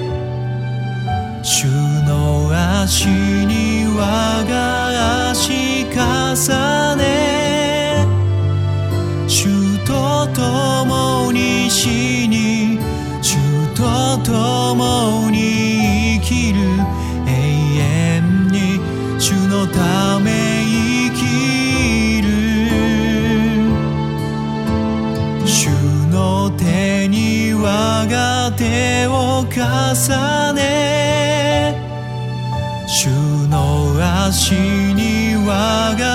[1.44, 1.66] 主
[2.08, 2.50] の
[2.82, 7.35] 足に我が足重ね
[11.76, 11.90] 死
[12.30, 12.80] に
[13.22, 13.36] 主
[13.76, 13.84] と
[14.24, 16.60] 共に生きる
[17.28, 17.30] 永
[17.82, 18.80] 遠に
[19.20, 20.32] 主のため
[20.64, 22.30] 生きる。
[25.46, 25.68] 主
[26.14, 31.76] の手に我が手を重ね
[32.88, 33.10] 主
[33.50, 36.15] の足に我が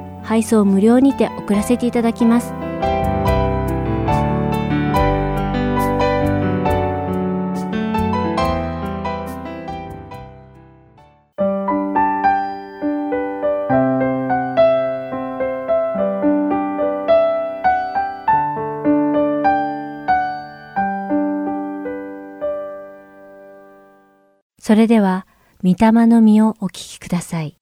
[0.31, 2.53] 配送無料にて送らせていただきます
[24.57, 25.27] それでは、
[25.63, 27.60] 御霊の実をお聞きください。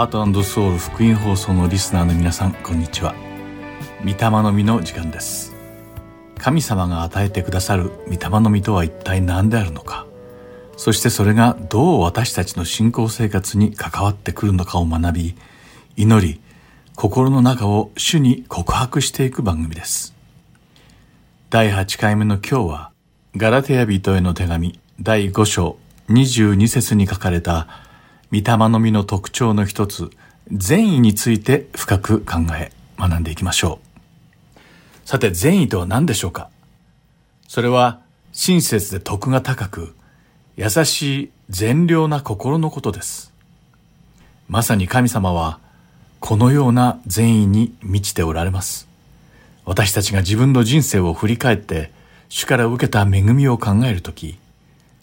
[0.00, 3.14] ハートソウル福音放送のリスナーの皆さん、こんにちは。
[4.00, 5.54] 御霊の実の時間です。
[6.38, 10.06] 神様が与えてくださる御霊の実とは一体何であるのか、
[10.78, 15.34] そしてそれがどう私たちの信仰生活に関わってくるのかを学び、
[15.96, 16.40] 祈り、
[16.96, 20.14] 心の中を主に告白していく番組です。
[21.50, 22.90] 第8回目の今日は、
[23.36, 25.76] ガラテヤ人への手紙第5章
[26.08, 27.89] 22節に書かれた、
[28.32, 30.10] 御霊の実の特徴の一つ、
[30.52, 33.80] 善意について深く考え、学んでいきましょ
[34.56, 34.60] う。
[35.04, 36.48] さて、善意とは何でしょうか？
[37.48, 38.00] それは、
[38.32, 39.96] 親切で徳が高く、
[40.56, 43.32] 優しい善良な心のことです。
[44.48, 45.58] まさに神様は、
[46.20, 48.86] このような善意に満ちておられます。
[49.64, 51.90] 私たちが自分の人生を振り返って、
[52.28, 54.38] 主から受けた恵みを考えるとき、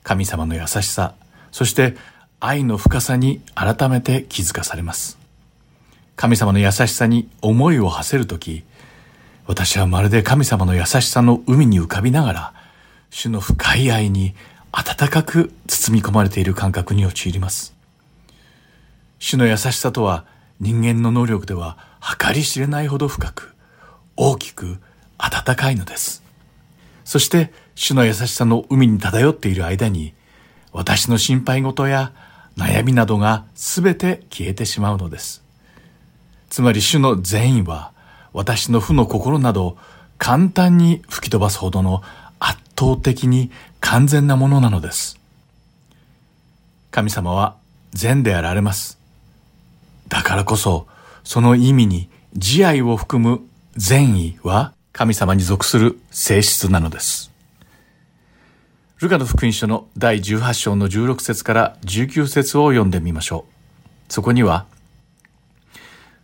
[0.04, 1.14] 神様の優しさ、
[1.52, 1.98] そして
[2.40, 5.18] 愛の深さに改めて気づかされます。
[6.16, 8.64] 神様の優しさに思いを馳せるとき、
[9.48, 12.54] 私はまるで神様の優しさの海に浮かびながら、
[13.10, 14.36] 主の深い愛に
[14.72, 17.74] 温かく包み込まれている感覚に陥ります。
[19.18, 20.26] 主の優しさとは、
[20.60, 21.78] 人間の能力では
[22.20, 23.56] 計り知れないほど深く、
[24.16, 24.78] 大きく、
[25.18, 26.24] 温かいのです。
[27.04, 30.14] そして、主の優しさの海に漂っている間に、
[30.72, 32.12] 私の心配事や
[32.58, 35.44] 悩みなどが全て消えてしまうのです。
[36.50, 37.92] つまり主の善意は、
[38.34, 39.78] 私の負の心など
[40.18, 42.02] 簡単に吹き飛ばすほどの
[42.40, 45.20] 圧倒的に完全なものなのです。
[46.92, 47.56] 神様は
[47.94, 48.98] 善であられます。
[50.08, 50.88] だからこそ、
[51.24, 53.42] その意味に慈愛を含む
[53.76, 57.32] 善意は神様に属する性質なのです。
[59.00, 64.12] ルカの福音書の第18章の16節から19節を読んでみましょう。
[64.12, 64.66] そこには、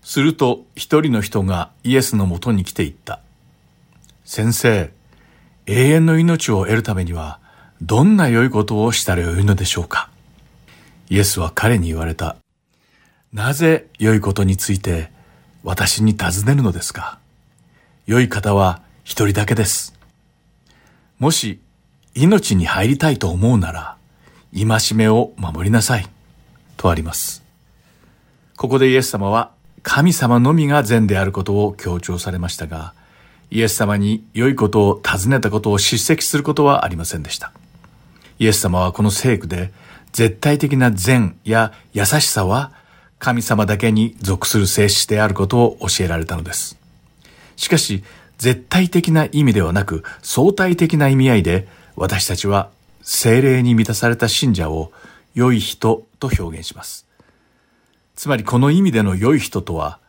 [0.01, 3.19] すると一人の人がイエスのもとに来ていった。
[4.25, 4.91] 先生、
[5.67, 7.39] 永遠の命を得るためには、
[7.83, 10.09] どんな良いことをしたらよいのでしょうか？
[11.11, 12.37] イエスは彼に言われた。
[13.33, 15.11] なぜ良いことについて
[15.63, 17.19] 私に尋ねるのですか？
[18.07, 19.93] 良い方は一人だけです。
[21.19, 21.59] もし
[22.15, 23.97] 命に入りたいと思うなら、
[24.53, 26.07] 戒めを守りなさい。
[26.77, 27.43] とあります。
[28.57, 29.51] ここでイエス様は
[29.83, 32.93] 神様のみが善であることを強調されましたが、
[33.49, 37.51] イエス様に良いことを尋ねたことを叱責することはありませんでした。
[38.39, 39.71] イエス様はこの聖句で
[40.11, 42.71] 絶対的な善や優しさは
[43.19, 46.77] 神様だけに属する性質であることを教えられたのです。
[47.55, 48.03] しかし、
[48.37, 52.69] 絶対的な意味ではなく、相対的な意味合いで、私たちは
[53.01, 54.91] 精霊に満たされた信者を
[55.35, 57.05] 良い人と表現します。
[58.15, 59.99] つまりこの意味での良い人とは、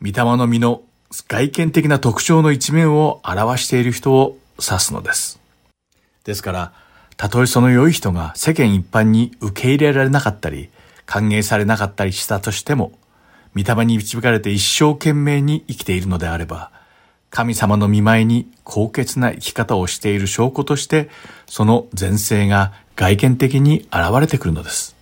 [0.00, 5.40] 御霊の実の外見的な特徴の一面を表している人を指すのです。
[6.24, 6.72] ですから、
[7.16, 10.68] たとえその良い人が世間一般に受け入れられなかったり、
[11.06, 12.92] 歓迎されなかったりしたとしても、
[13.56, 16.70] 御霊に導かれて一生懸命に生きているのであれば、
[17.34, 21.10] 神様の見舞いに高潔な生き方をしている証拠として、
[21.46, 24.94] その前世が外見的に現れてくるのです。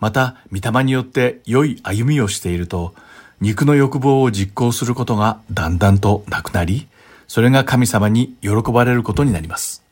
[0.00, 2.94] また、御霊によって良い歩みをしていると、
[3.40, 6.88] 肉の欲望を実行することがだんだんとなくなり、
[7.26, 9.82] それが神様に喜ばれることになります。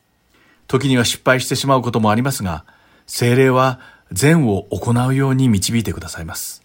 [0.67, 2.63] 時には失敗してしまうこともありますが、
[3.07, 3.79] 精霊は
[4.11, 6.61] 善を行うように導いてくださいます。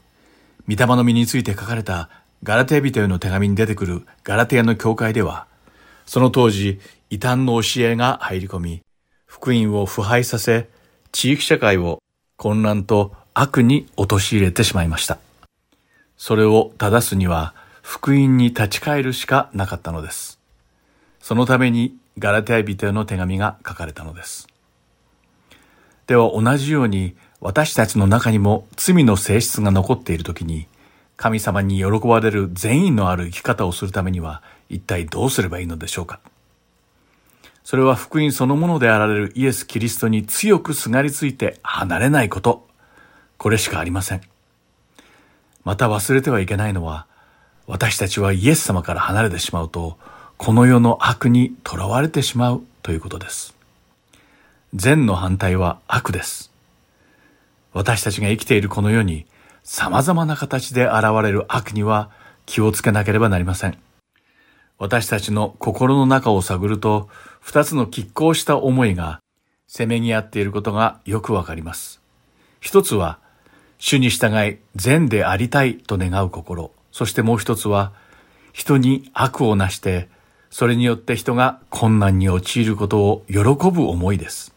[0.68, 2.10] 御霊の実について書かれた
[2.44, 5.46] ガラテヤ人への手紙に出てくるガラテヤの教会では、
[6.04, 6.78] その当時、
[7.08, 8.82] 異端の教えが入り込み、
[9.24, 10.68] 福音を腐敗させ、
[11.10, 12.00] 地域社会を
[12.36, 15.16] 混乱と悪に陥れてしまいました。
[16.18, 20.38] それを正すには、福音に立ち返るしかなかったのです。
[21.20, 24.48] そのためにガラテヤ人への手紙が書かれたのです。
[26.06, 30.66] では同じように私たちの中にも罪の性質が残っているときに、
[31.16, 36.20] 神様に喜ばれる善意のある生き方をするためには一体どうすればいいのでしょうか？
[37.62, 42.66] それは福音そのものであられるイエス・キリストに強くすがりついて離れないこと。
[43.38, 44.20] これしかありません。
[45.64, 47.06] また忘れてはいけないのは、
[47.66, 49.96] 私たちはイエス様から離れてしまうと、
[50.36, 53.54] この世の悪に囚われてしまうということです。
[54.74, 56.50] 善の反対は悪です。
[57.72, 59.24] 私たちが生きているこの世に
[59.64, 62.10] 様々な形で現れる悪には
[62.44, 63.78] 気をつけなければなりません。
[64.78, 67.08] 私たちの心の中を探ると、
[67.40, 69.20] 二つの拮抗した思いが、
[69.66, 72.02] せめぎ合っていることがよくわかります。
[72.60, 73.18] 一つは、
[73.78, 76.70] 主に従い善でありたいと願う心。
[76.92, 77.92] そしてもう一つは、
[78.52, 80.08] 人に悪をなして、
[80.50, 83.38] それによって人が困難に陥ることを喜
[83.70, 84.54] ぶ思いです。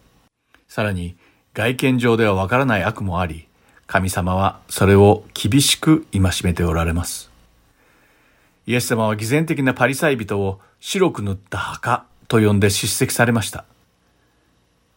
[0.68, 1.16] さらに、
[1.53, 3.47] 外見上ではわからない悪もあり、
[3.88, 7.32] 神様はそれを厳しく戒めておられます。
[8.66, 13.64] イエス様は偽善的なパリサイ人を白く塗った墓と呼んで叱責されました。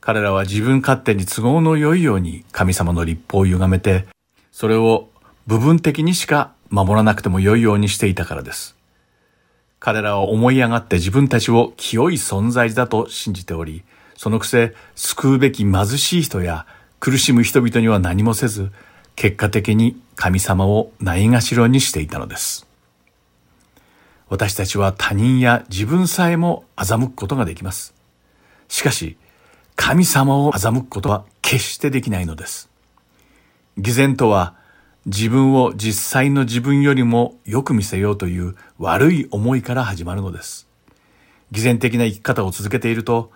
[0.00, 4.06] 彼らは自分勝手に都合の良いように神様の立法を歪めて、
[4.50, 5.08] それを
[5.46, 8.76] 部分的にしか守らなくても良いようにしていたからです。
[9.78, 13.84] 彼らは思い上がって自分たちを清い存在だと信じており、
[14.16, 16.66] そのくせ救うべき貧しい人や
[17.00, 18.70] 苦しむ人々には何もせず、
[19.16, 22.66] 結果的に神様をないがしろにしていたのです。
[24.28, 27.94] 私たちは他人や自分さえも欺くことができます。
[28.68, 29.16] しかし、
[29.76, 32.68] 神様を欺くことは決してできないのです。
[33.78, 34.54] 偽善とは、
[35.06, 40.68] 自分を実際の自分よりもよく見せようという悪い思いから始まるのです。
[41.50, 43.32] 偽善的な生き方を続けていると、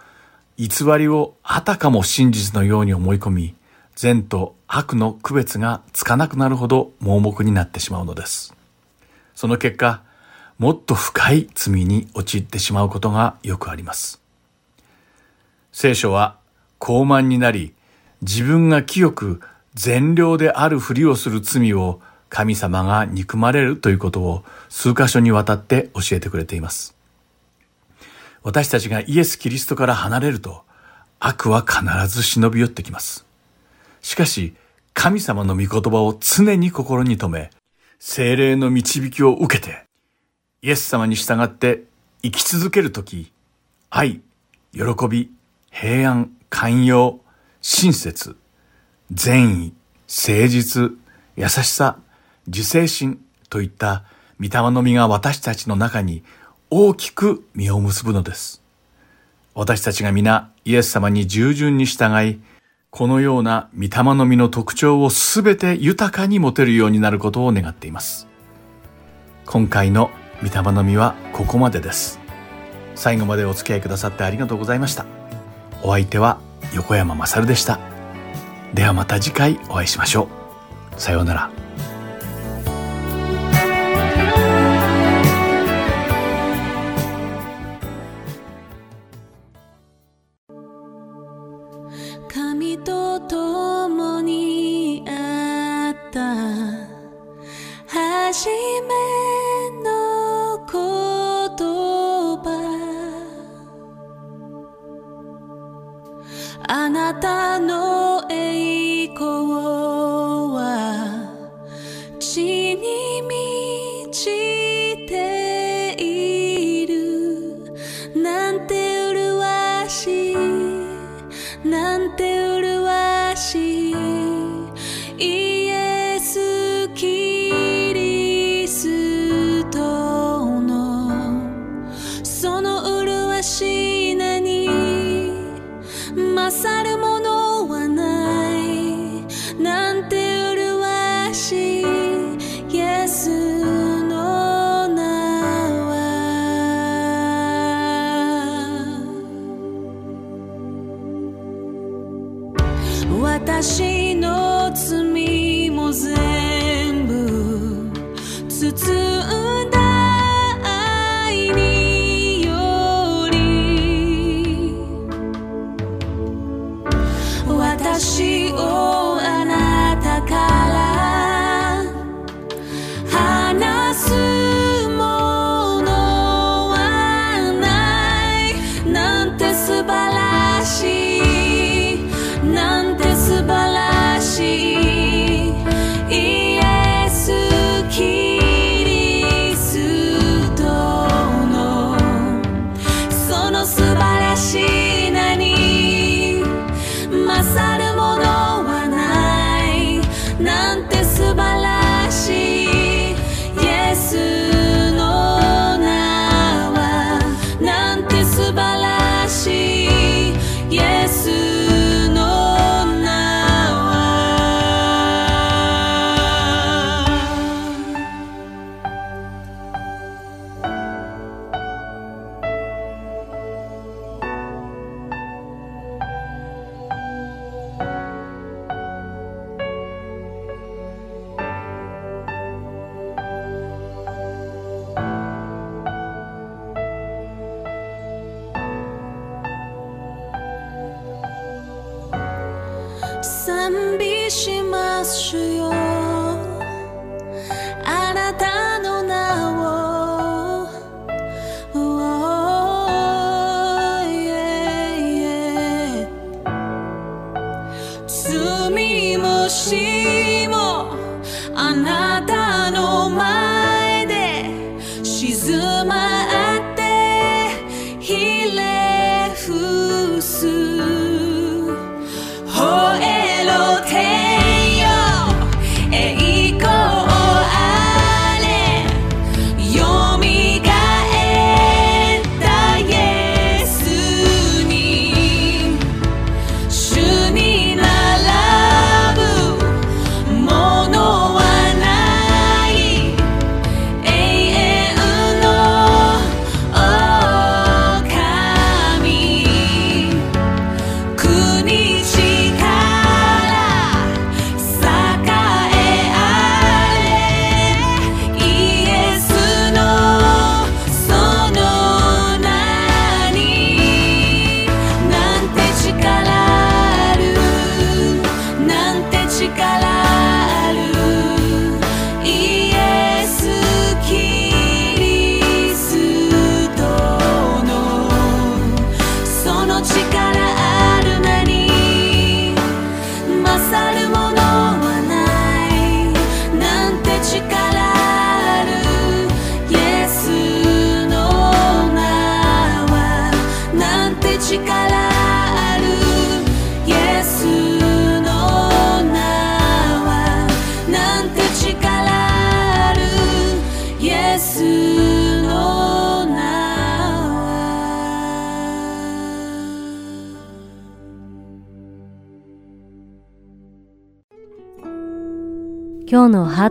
[0.56, 3.54] 偽りをあたかも真実のように思い込み、
[3.96, 8.54] 善と悪の区別がつかなくなるほど盲目になってしまうのです。
[9.34, 10.02] その結果、
[10.58, 14.20] もっと深い罪に陥ってしまうことがよくあります。
[15.72, 16.38] 聖書は
[16.78, 17.74] 傲慢になり、
[18.22, 19.40] 自分が清く
[19.74, 26.94] 善良であるふりをする罪を神様が憎まれるということを数箇所にわたって教えてくれています。
[28.44, 30.64] 私たちがイエス・キリストから離れると、
[31.18, 33.26] 悪は必ず忍び寄ってきます。
[34.02, 34.54] しかし、
[34.92, 37.50] 神様の御言葉を常に心に留め、
[37.98, 39.86] 精霊の導きを受けて、
[40.60, 41.84] イエス様に従って
[42.22, 43.32] 生き続けるとき、
[43.88, 44.20] 愛、
[44.74, 45.30] 喜び、
[45.70, 47.20] 平安、寛容、
[47.62, 48.36] 親切、
[49.10, 49.72] 善意、
[50.06, 50.92] 誠実、
[51.36, 51.98] 優しさ、
[52.46, 54.04] 自制心といった
[54.38, 56.22] 御霊の実が私たちの中に
[56.76, 58.60] 大きく実を結ぶのです。
[59.54, 62.40] 私たちが皆イエス様に従順に従い、
[62.90, 68.26] このような御霊の実の特徴をすべて豊かに持てるようになることを願っています。
[69.46, 70.10] 今回の
[70.42, 72.18] 御霊の実はここまでです。
[72.96, 75.06] 最後までお付き合いくださってありがとうございました。
[75.84, 76.40] お相手は
[76.74, 77.78] 横山まさるでした。
[78.74, 80.26] ではまた次回お会いしましょ
[80.96, 81.00] う。
[81.00, 81.63] さようなら。